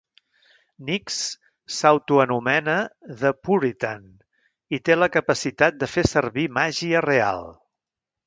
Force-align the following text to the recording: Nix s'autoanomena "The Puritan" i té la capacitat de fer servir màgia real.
Nix 0.85 1.17
s'autoanomena 1.79 2.77
"The 3.19 3.33
Puritan" 3.49 4.09
i 4.77 4.81
té 4.89 4.97
la 4.97 5.11
capacitat 5.19 5.79
de 5.83 5.91
fer 5.95 6.07
servir 6.15 6.47
màgia 6.59 7.05
real. 7.09 7.45